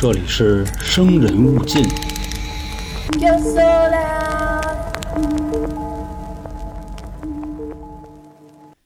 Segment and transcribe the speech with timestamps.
[0.00, 1.82] 这里是生人勿近。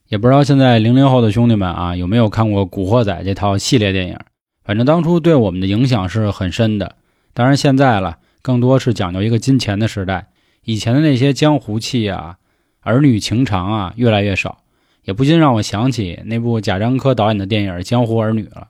[0.07, 4.17] 也不知道现在零零后的兄弟们啊有没有看过《古惑仔》这套系列电影？
[4.63, 6.95] 反正当初对我们的影响是很深的。
[7.35, 10.29] 当然现在了，更多是讲究一个金钱的时代。
[10.63, 12.37] 以前的那些江湖气啊、
[12.81, 14.63] 儿女情长啊，越来越少，
[15.03, 18.69] 也不禁让我想起那部贾樟柯导演的电影《江湖儿女》了。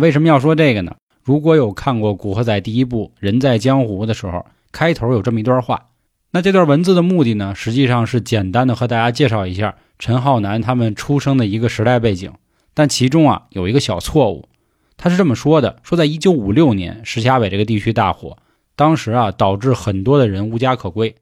[0.00, 0.96] 为什么要说这个呢？
[1.28, 5.88] 如果有看过《古惑仔》第一部《人在江湖》的时候，开头有这么一段话。
[6.30, 12.32] 那这段文字的目的呢，实际上是简单的和大家介绍一下陈浩南他们出生的一个时代背景。
[12.72, 14.48] 但其中啊有一个小错误，
[14.96, 18.38] 他是这么说的：说在1956年，石硖尾这个地区大火，
[18.74, 21.14] 当时啊导致很多的人无家可归。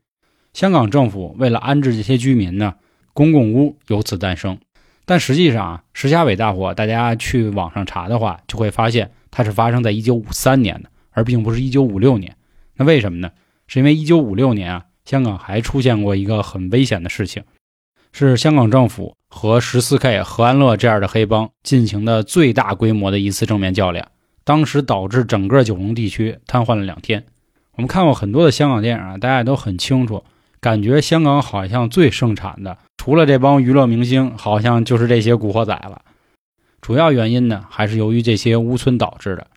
[0.53, 2.75] 香港政府为了安置这些居民呢，
[3.13, 4.57] 公共屋由此诞生。
[5.05, 12.35] 但实际上啊，石硖尾大火，大家去网上查的话，就会发现它是发生在1953年的，而并不是1956年。
[12.77, 13.31] 那为什么呢？
[13.67, 17.43] 是因为1956年啊，香港还出现过一个很危险的事情，
[18.15, 24.09] 是香港政府和十四 K、何安乐这样的黑帮进行的最大规模的一次正面较量，
[24.43, 27.27] 当时导致整个九龙地区瘫痪了两天。
[27.73, 30.25] 我们看过很多的香港电影啊，大家都很清楚，
[30.61, 36.01] 感觉香港好像最盛产的，除了这帮娱乐明星，好像就是这些古惑仔了。
[36.87, 39.49] 主要原因呢，还是由于这些屋村导致的。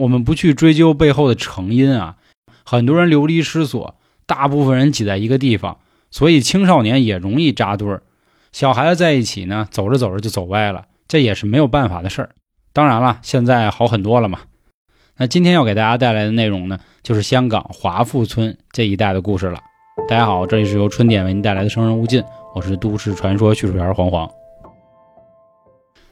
[0.00, 2.16] 我们不去追究背后的成因啊，
[2.64, 8.02] 很多人流离失所，大部分人挤在一个地方，所以青少年也容易扎堆儿。
[8.52, 12.30] 小孩子在一起呢，走着走着就走歪了，这也是没有办法的事儿。
[12.72, 14.38] 当然了，现在好很多了嘛。
[15.18, 19.60] 那今天要给大家带来的内容呢，就是香港华富村这一带的故事了。
[20.08, 22.22] 大家好，这里是由春点为您带来的《生人勿近》，
[22.54, 24.26] 我是都市传说叙述员黄黄。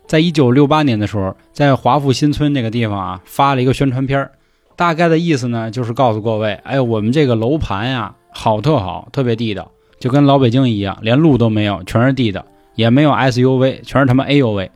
[0.07, 4.31] 在一九六八年的时候，在华富新村这个地方啊，发了一个宣传片儿，
[4.77, 9.69] 大概的意思呢，就是告诉各位，哎，我们这个楼盘呀，好特好，特别地道，
[9.99, 12.45] 就跟老北京一样，连路都没有，全是地道，
[12.77, 14.69] 也没有 SUV，全是他妈 AUV。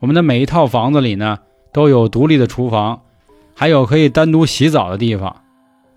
[0.00, 1.38] 我们的每一套房子里呢，
[1.72, 3.00] 都有独立的厨房，
[3.54, 5.36] 还有可以单独洗澡的地方，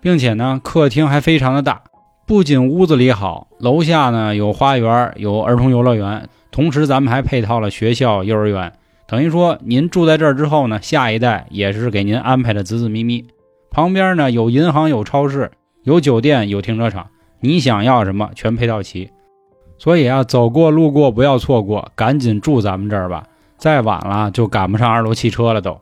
[0.00, 1.82] 并且呢，客厅还非常的大，
[2.26, 6.28] 不仅屋子里好，楼下呢有花园，有儿童游乐园。
[6.50, 8.72] 同时，咱们还配套了学校、幼儿园，
[9.06, 13.26] 等于说您住在这儿之后呢，下一代也是给您安排的子子咪咪。
[13.70, 15.50] 旁边呢有银行、有超市、
[15.84, 17.08] 有酒店、有停车场，
[17.40, 19.10] 你想要什么全配套齐。
[19.78, 23.24] 所以啊，走过路过不要错过，赶紧住咱们这儿吧，
[23.56, 25.78] 再晚了就赶不上二楼汽车了都。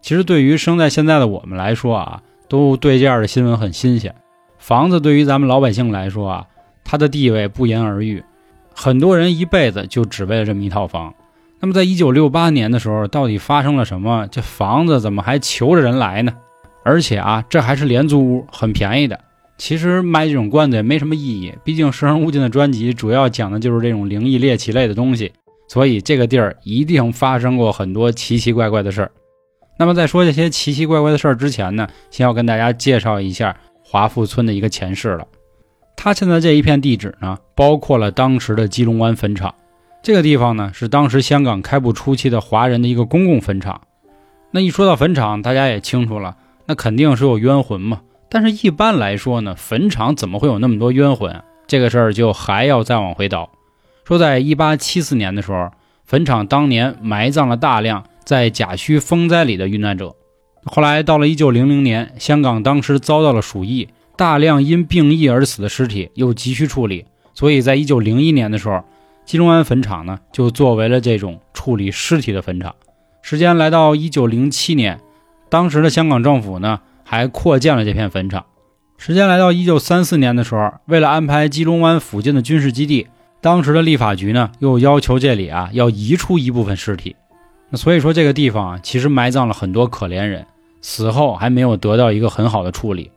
[0.00, 4.14] 其实对于生在现在的我们来说啊，都对这样的新闻很新鲜。
[4.58, 6.46] 房子对于咱们老百姓来说啊，
[6.84, 8.24] 它的地位不言而喻。
[8.78, 11.14] 很多人一辈子就只为了这么一套房。
[11.58, 14.28] 那么，在一九六八年的时候，到底发生了什么？
[14.30, 16.34] 这房子怎么还求着人来呢？
[16.84, 19.18] 而且啊，这还是廉租屋，很便宜的。
[19.56, 25.32] 其实卖这种关子也没什么意义，毕竟《生人勿近》的专辑主要讲的就是这种灵异猎奇类的东西，
[25.66, 29.10] 所以这个地儿一定发生过很多奇奇怪怪的事儿。
[29.78, 35.26] 那么，在说这些奇奇怪怪的事儿之前呢，先要跟大家介绍一下华富村的一个前世了。
[35.96, 39.54] 它现在这一片地址呢，包括了当时的基隆湾坟场。
[40.02, 43.80] 这个地方呢，是当时香港开埠初期的华人的一个公共坟场。
[44.52, 46.36] 那一说到坟场，大家也清楚了，
[46.66, 48.02] 那肯定是有冤魂嘛。
[48.28, 51.42] 但是，一般来说呢，坟场怎么会有那么多冤魂？
[51.66, 53.50] 这个事儿就还要再往回倒。
[54.04, 55.70] 说，在一八七四年的时候，
[56.04, 60.14] 坟场当年埋葬了大量在甲戌风灾里的遇难者。
[60.64, 63.88] 后来到了一九零零年，香港当时遭到了鼠疫。
[64.16, 67.04] 大量因病疫而死的尸体又急需处理，
[67.34, 68.82] 所以在一九零一年的时候，
[69.26, 72.74] 基隆湾坟场呢就作为了这种处理尸体的坟场。
[73.20, 75.00] 时间来到一九零七年，
[75.50, 78.46] 当时的香港政府呢还扩建了这片坟场。
[78.96, 83.08] 时间来到一九三四年的时候，为了安排基隆湾附近的军事基地，
[83.42, 87.14] 当时的立法局呢又要求这里啊要移出一部分尸体。
[87.68, 90.46] 那所以说这个地方啊其实埋葬了很多可怜人，
[90.80, 93.10] 死后还没有得到一个很好的处理。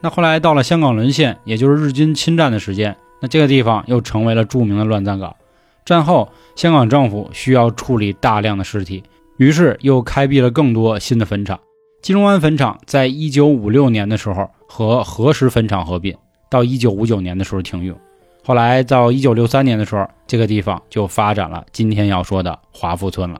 [0.00, 5.36] 那后来到了香港沦陷，也就是日军侵占的时间，那这个地方又成为了著名的乱葬岗。
[5.84, 9.02] 战后，香港政府需要处理大量的尸体，
[9.36, 11.58] 于是又开辟了更多新的坟场。
[12.00, 16.16] 金龙湾坟场在一九五六年的时候和何石坟场合并，
[16.48, 17.94] 到一九五九年的时候停用。
[18.42, 23.38] 后来到一九六三年的时候，这个地方就发展了今天要说的华富村了。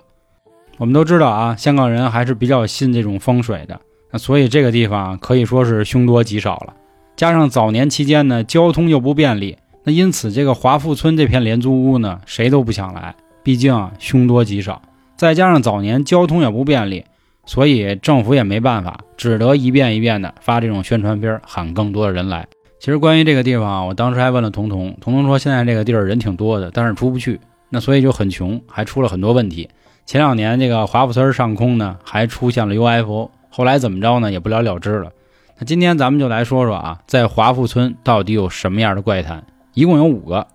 [0.77, 3.81] 我们都知道啊，香港人还是比较信这种风水的。
[4.11, 6.75] 那所以这个地方可以说是凶多吉少了，
[7.17, 14.83] 加上早年期间呢交通又不便利，那因此这个华富村这片廉租屋呢谁都不想来，毕竟凶多吉少，
[15.17, 17.05] 再加上早年交通也不便利，
[17.47, 22.47] 所以政府也没办法，只得一遍一遍的发这种宣传片，喊更多的人来。
[22.79, 29.69] 其实关于这个地方，我当时还问了童童，童童说现在这个地儿人挺多的，但是出不去，那所以就很穷，还出了很多问题。
[30.07, 33.31] 前两年这个华富村上空呢，还出现了 UFO，
[33.61, 35.11] 后来怎么着呢，也不了了之了。
[35.59, 39.45] 那今天咱们就来说说啊，在华富村到底有什么样的怪谈？
[39.75, 40.47] 一共有五个。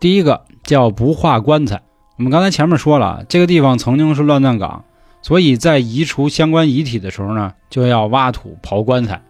[0.00, 1.82] 第一个叫不化棺材。
[2.16, 4.86] 我们刚才前面说了，这个地方曾经是乱葬岗，
[5.20, 9.20] 所以在移除相关遗体的时候呢，就要挖土刨棺材。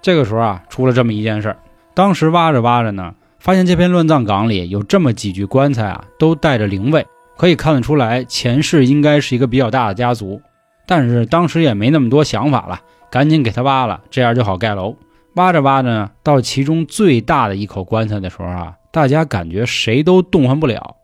[0.00, 1.56] 这个时候啊，出了这么一件事儿。
[1.94, 7.04] 当时挖着挖着呢，发现这片乱葬岗里有这么几具棺材啊，都带着灵位，
[7.36, 10.40] 可以看得出来前世应该是一个比较大的家族。
[10.88, 12.80] 但是当时也没那么多想法了。
[13.10, 14.94] 赶紧给他挖了，这样就好盖楼。
[15.34, 20.96] 挖着挖着呢，到其中最大的一口棺材的时候啊，大家感觉谁都动弹不了，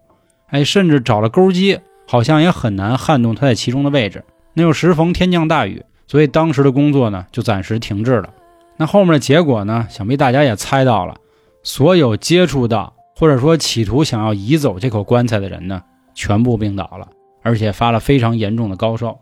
[0.48, 4.22] 哎，甚至找了钩机，好像也很难撼动它在其中的位置。
[4.52, 8.28] 那又时逢天降大雨，所以当时的工作呢就暂时停滞了。
[8.76, 11.16] 那后面的结果呢，想必大家也猜到了，
[11.62, 15.82] 所有接触到或者说企图想要移走这口棺材的人呢，
[16.14, 17.08] 全部病倒了，
[17.42, 19.18] 而且发了非常严重的高烧。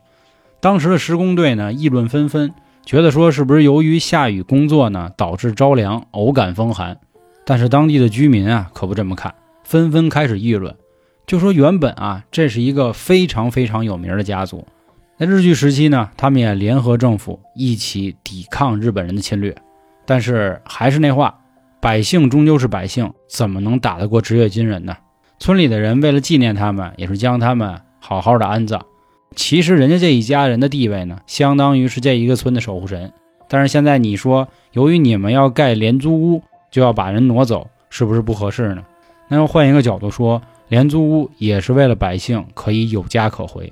[0.63, 2.55] 当时的施工队呢，议论纷纷。
[2.85, 6.99] 觉得说是不是由于下雨工作呢，导致着凉，偶感风寒？
[7.45, 10.73] 但是当地的居民啊，可不这么看，纷纷开始议论，
[11.27, 14.65] 就说原本啊，这是一个非常非常有名的家族，
[15.19, 19.53] 在日据时期呢，他们也联合政府一起抵抗日本人的侵略。
[20.07, 21.37] 但是还是那话，
[21.81, 24.97] 百姓终究是百姓，怎么能打得过职业军人呢？
[25.41, 28.81] 村里的人为了纪念他们，也是将他们好好的安葬。
[29.35, 33.13] 其实人家这一家人的地位呢，相当于是这一个村的守护神。
[33.49, 38.83] 但是现在你说，由于你们要盖廉租屋，就要把人挪走，是不是不合适呢？
[39.29, 43.71] 那要换一个角度说，廉租屋也是为了百姓可以有家可回。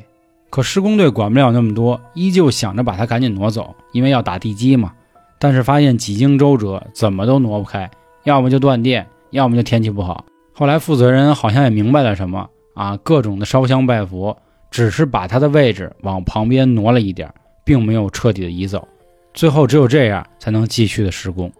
[0.51, 4.93] 可施工队管不了那么多，依旧想着把他赶紧挪走，因为要打地基嘛。
[5.39, 7.91] 但是发现几经周折，怎么都挪不开，
[8.25, 10.25] 要么就断电，要么就天气不好。
[10.53, 14.37] 后来负责人好像也明白了什么啊，各种的烧香拜佛。
[14.71, 17.33] 只是把他的位置往旁边挪了一点，
[17.65, 18.87] 并没有彻底的移走。
[19.35, 21.53] 最后只有这样才能继续的施工。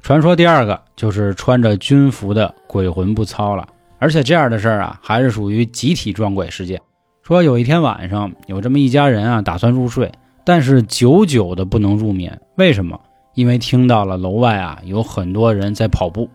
[0.00, 3.68] 传说第二个就是穿着军服的鬼魂不操了，
[3.98, 6.80] 而且这样的事儿啊，还是属于集体撞鬼事件。
[7.22, 10.10] 说有一天晚上，有这么一家人啊，打算入睡，
[10.44, 12.40] 但是久久的不能入眠。
[12.56, 12.98] 为什么？
[13.34, 16.28] 因为听到了楼外啊有很多人在跑步，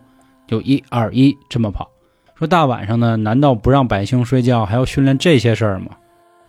[0.48, 1.90] 就一二一这么跑。
[2.36, 5.92] 说大晚上的，难道不让百姓睡觉，还要训练这些事儿吗？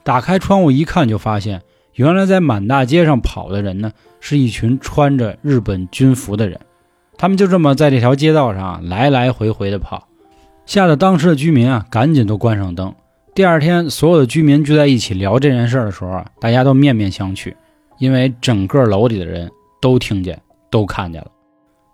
[0.02, 1.62] 打开窗户一看，就发现
[1.94, 6.58] 原来在满大街上跑的人呢，是一群穿着日本军服的人。
[7.16, 10.08] 他们就这么在这条街道上来来回回的跑，
[10.66, 12.92] 吓得当时的居民啊，赶紧都关上灯。
[13.34, 17.54] 第二天，所有的居民聚在一起聊这件事的时候啊，大家都面面相觑，
[17.98, 19.50] 因为整个楼里的人
[19.80, 20.40] 都听见、
[20.70, 21.28] 都看见了，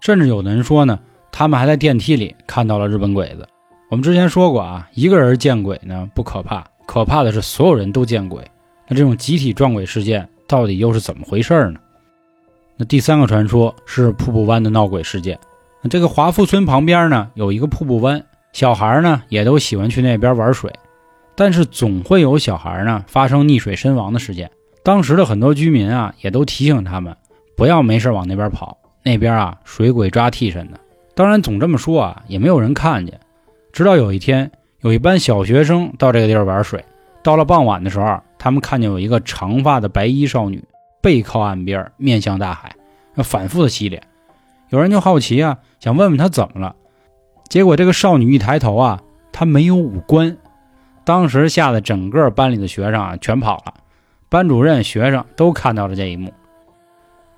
[0.00, 0.98] 甚至有的人说呢，
[1.30, 3.46] 他们还在电梯里看到了日本鬼子。
[3.90, 8.40] 我们之前说过啊，一个人见鬼呢不可怕，可怕的是所有人都见鬼。
[8.86, 11.80] 那这种集体撞鬼事件到底又是怎么回事呢？
[12.76, 15.36] 那第三个传说是瀑布湾的闹鬼事件。
[15.82, 20.72] 那这个华富村旁边呢有一个瀑布湾，小孩呢也都喜欢去那边玩水，
[21.34, 24.48] 但是总会有小孩呢发生溺水身亡的事件。
[24.84, 27.16] 当时的很多居民啊也都提醒他们
[27.56, 30.78] 不要没事往那边跑，那边啊水鬼抓替身的。
[31.16, 33.18] 当然总这么说啊也没有人看见。
[33.72, 34.50] 直到有一天，
[34.80, 36.84] 有一班小学生到这个地儿玩水。
[37.22, 40.64] 到了傍晚的时候，他们看见有一个长发的白衣少女
[41.02, 42.74] 背靠岸边，面向大海，
[43.16, 44.02] 反复的洗脸。
[44.70, 46.74] 有人就好奇啊，想问问她怎么了。
[47.48, 50.36] 结果这个少女一抬头啊，她没有五官。
[51.04, 53.74] 当时吓得整个班里的学生啊全跑了，
[54.28, 56.32] 班主任、学生都看到了这一幕。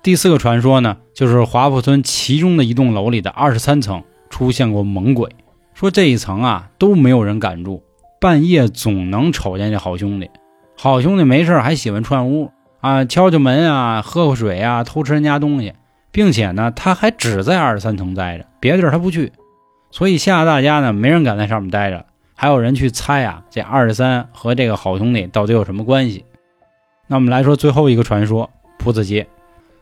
[0.01, 5.29] 第四个传说呢，就是华富村其中的一栋楼里的二十三层出现过猛鬼。
[5.73, 7.83] 说这一层啊都没有人敢住，
[8.19, 10.29] 半夜总能瞅见这好兄弟。
[10.77, 12.51] 好兄弟没事还喜欢串屋
[12.81, 15.73] 啊，敲敲门啊，喝喝水啊，偷吃人家东西，
[16.11, 19.31] 并且呢，他还只在二十三层待着，别的地儿他不去。
[19.91, 22.05] 所以吓得大家呢，没人敢在上面待着。
[22.35, 26.25] 还有人去猜啊，这二十三和这个好兄弟到底有什么关系？
[27.07, 28.49] 那我们来说最后一个传说——
[28.79, 29.27] 菩萨街。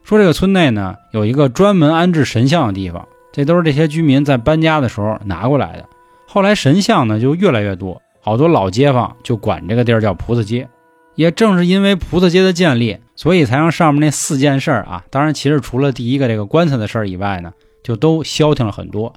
[0.04, 3.08] 说这个村内呢有一个专门安置神像的地方。
[3.32, 5.86] 这都是这些居民在搬家的时候拿过来的。
[6.28, 10.68] 后来神像呢就越来越多，好多老街坊就管这个地儿叫菩萨街。
[11.16, 17.52] 也正是因为菩萨街的建立，所以才让上面那四件事儿啊，当然其实除了第一个这个棺材的事儿以外呢，
[17.84, 19.14] 就都消停了很多。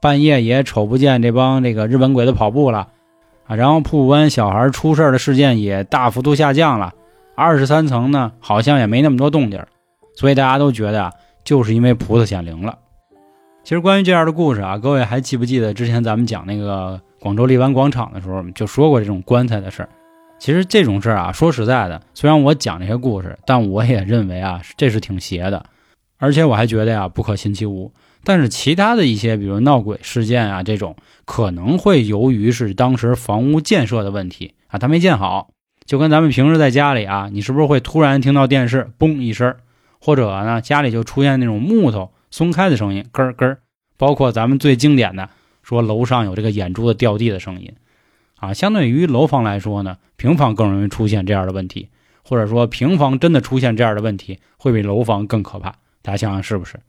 [0.00, 2.88] 半夜也瞅不见这帮这个日本鬼子跑步了
[3.46, 6.92] 啊，然后瀑布湾小孩出事的事件也大幅度下降了
[7.34, 9.60] 二十三层呢好像也没那么多动静，
[10.14, 11.12] 所以大家都觉得啊，
[11.44, 12.78] 就是因为菩萨显灵了。
[13.64, 19.88] 其实关于这样的故事啊，各位还记不记得之前咱们讲那个广州荔湾广场的时候就说过这种棺材的事儿？
[20.40, 25.64] 其实这种事儿啊，说实在的，虽然我讲这些故事，但我也认为啊，这是挺邪的，
[26.18, 27.92] 而且我还觉得呀，不可信其无。
[28.24, 35.50] 但是其他的一些，比如闹鬼事件啊，这种可能会由于是当时房屋建设的问题啊，它没建好，
[35.84, 39.54] 就跟咱们平时在家里啊，你是不是会突然听到电视嘣一声，
[40.00, 43.58] 或者呢家里就出现那种木头松开的声音，咯咯，
[43.96, 45.28] 包括咱们最经典的
[45.62, 47.72] 说楼上有这个眼珠子掉地的声音。
[48.40, 51.90] 啊，相对于楼房来说呢，平房更容易出现这样的问题，
[52.24, 55.76] 或者说平房真的出现这样的问题，会比楼房更可怕。
[56.00, 56.80] 大家想想是不是？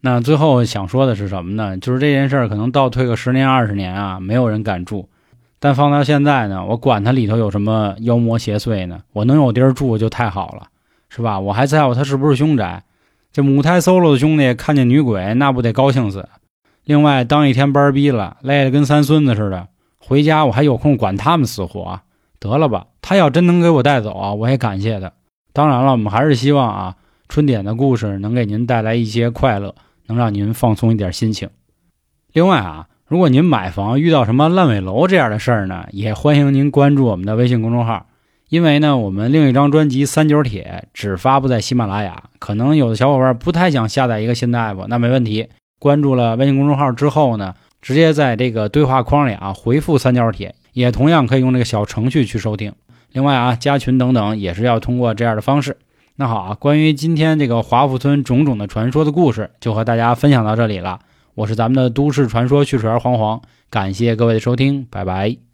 [0.00, 1.78] 那最后想说的是什么呢？
[1.78, 5.08] 就是这件事儿可能倒退个十年二十年啊，没有人敢住。
[5.60, 9.02] 但放到现在呢，我管它里头有什么妖魔邪祟呢？
[9.12, 10.68] 我能有地儿住就太好了，
[11.08, 11.40] 是吧？
[11.40, 12.82] 我还在乎它是不是凶宅。
[13.32, 16.28] 这母胎 solo 的兄弟看见女鬼，那不得高兴死？
[16.84, 19.68] 另外，当一天班逼了，累得跟三孙子似的。
[19.98, 22.00] 回家我还有空管他们死活？
[22.40, 22.86] 得了吧！
[23.02, 25.12] 他要真能给我带走啊，我也感谢他。
[25.52, 26.96] 当然了，我们还是希望啊，
[27.28, 29.74] 春点的故事能给您带来一些快乐，
[30.06, 31.50] 能让您放松一点心情。
[32.32, 38.06] 另外啊，如果您买房遇到什么烂尾楼这样的事儿呢，也欢迎您关注我们的微信公众号，
[38.48, 45.48] 因为呢，我们另一张专辑《三九铁》只发布在喜马拉雅，可能有的小伙伴不太想下载一个新的 app，那没问题。
[45.78, 47.54] 关注了微信公众号之后呢？
[47.80, 52.72] 直接在这个对话框里啊回复“三角铁”，也同样可以用这个小程序去收听。
[53.12, 55.76] 另外啊，加群等等也是要通过这样的方式。
[56.16, 60.98] 那好啊，关于今天这个华富村种种的传说的故事，就和大家分享到这里了。
[61.36, 63.40] 我是咱们的都市传说趣水儿黄黄，
[63.70, 65.47] 感谢各位的收听，拜拜。